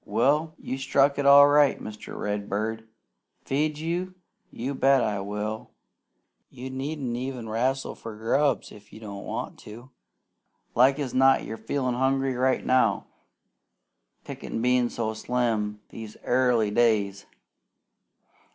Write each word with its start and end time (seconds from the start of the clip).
Well, 0.07 0.55
you 0.57 0.79
struck 0.79 1.19
it 1.19 1.27
all 1.27 1.47
right, 1.47 1.79
Mr. 1.79 2.17
Redbird. 2.17 2.87
Feed 3.45 3.77
you? 3.77 4.15
You 4.49 4.73
bet 4.73 5.03
I 5.03 5.19
will! 5.19 5.69
You 6.49 6.71
needn't 6.71 7.15
even 7.15 7.47
'rastle 7.47 7.93
for 7.95 8.15
grubs 8.15 8.71
if 8.71 8.91
you 8.91 8.99
don't 8.99 9.25
want 9.25 9.59
to. 9.59 9.91
Like 10.73 10.97
as 10.97 11.13
not 11.13 11.43
you're 11.43 11.55
feelin' 11.55 11.93
hungry 11.93 12.33
right 12.33 12.65
now, 12.65 13.05
pickin' 14.23 14.59
bein' 14.59 14.89
so 14.89 15.13
slim 15.13 15.81
these 15.89 16.17
airly 16.23 16.71
days. 16.71 17.27